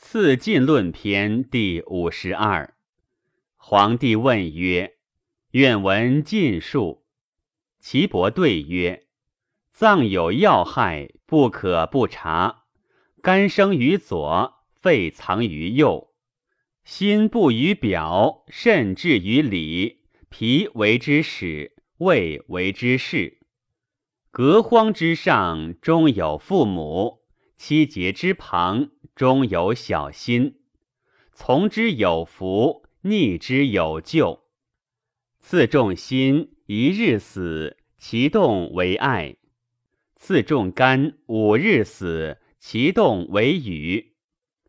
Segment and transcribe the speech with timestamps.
[0.00, 2.72] 次进论篇第五十二。
[3.56, 4.94] 皇帝问曰
[5.50, 7.04] ：“愿闻晋述。”
[7.82, 9.08] 岐伯对曰
[9.74, 12.62] ：“脏有要害，不可不察。
[13.20, 16.12] 肝生于左，肺藏于右，
[16.84, 23.40] 心布于表，肾至于里，脾为之始，胃为之事。
[24.30, 27.24] 隔荒之上，终有父母；
[27.56, 30.60] 七节之旁。”中有小心，
[31.32, 34.44] 从之有福，逆之有救。
[35.40, 39.38] 次重心，一日死，其动为爱；
[40.14, 44.12] 次重肝，五日死，其动为雨；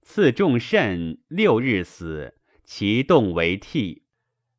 [0.00, 4.04] 次重肾，六日死，其动为涕；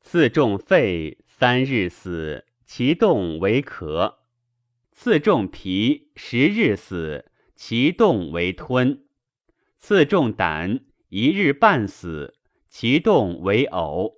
[0.00, 4.16] 次重肺，三日死，其动为咳；
[4.90, 9.04] 次重脾，十日死，其动为吞。
[9.78, 12.34] 次中胆，一日半死，
[12.68, 14.14] 其动为呕。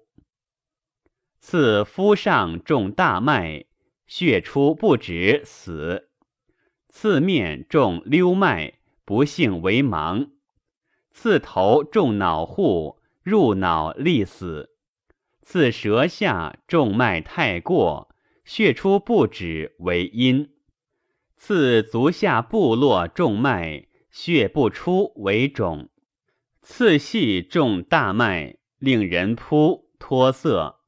[1.38, 3.66] 次夫上中大脉，
[4.06, 6.08] 血出不止，死。
[6.88, 10.30] 次面中溜脉，不幸为盲。
[11.12, 14.70] 次头中脑户，入脑立死。
[15.42, 18.14] 次舌下中脉太过，
[18.44, 20.54] 血出不止，为阴。
[21.36, 23.89] 次足下部落重脉。
[24.10, 25.88] 血不出为肿，
[26.62, 30.80] 次细重大脉，令人扑脱色；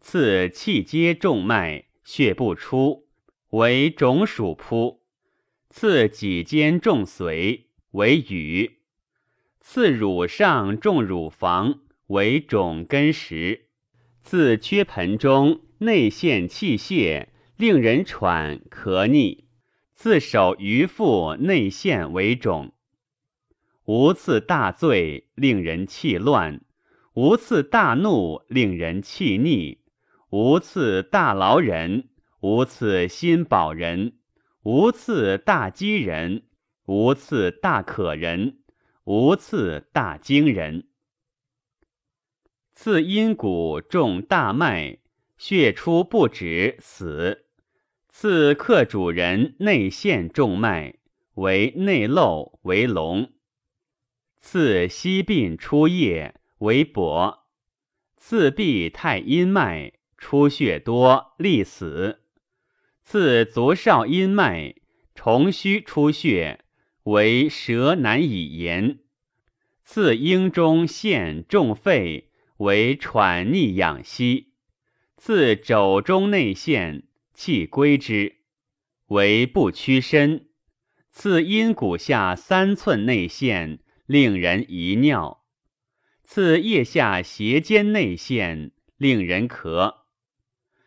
[0.00, 3.06] 次气接重脉，血不出
[3.50, 5.02] 为肿属扑；
[5.68, 8.78] 次脊间重髓为瘀；
[9.60, 13.66] 次乳上重乳房为肿根实；
[14.22, 17.28] 次缺盆中内陷气泄，
[17.58, 19.43] 令人喘咳逆。
[19.94, 22.72] 自手于腹内陷为肿，
[23.84, 26.60] 无次大醉令人气乱，
[27.14, 29.78] 无次大怒令人气逆，
[30.30, 32.08] 无次大劳人，
[32.40, 34.18] 无次心饱人，
[34.64, 36.42] 无次大饥人，
[36.86, 38.58] 无次大渴人，
[39.04, 40.88] 无次大惊人。
[42.72, 44.98] 次阴谷重大脉，
[45.38, 47.46] 血出不止，死。
[48.16, 50.94] 次克主人内陷重脉，
[51.34, 53.32] 为内漏为龙；
[54.38, 57.40] 次西病出液为跛；
[58.16, 62.18] 次闭太阴脉出血多，利死；
[63.02, 64.76] 次足少阴脉
[65.16, 66.60] 重虚出血，
[67.02, 68.98] 为舌难以言；
[69.82, 74.52] 次阴中陷重肺，为喘逆养息；
[75.16, 77.08] 次肘中内陷。
[77.34, 78.36] 气归之，
[79.08, 80.44] 为不屈身；
[81.10, 85.42] 刺阴骨下三寸内陷，令人遗尿；
[86.22, 89.96] 刺腋下斜肩内陷，令人咳；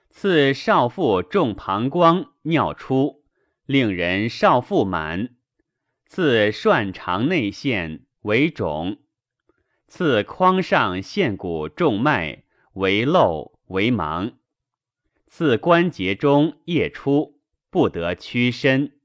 [0.10, 3.26] 刺少腹重膀胱，尿出，
[3.66, 5.36] 令人少腹满；
[6.06, 9.00] 刺涮肠内陷，为肿；
[9.90, 14.37] 刺眶上陷骨重脉，为漏为盲。
[15.28, 17.40] 自关节中液出，
[17.70, 18.97] 不得屈伸。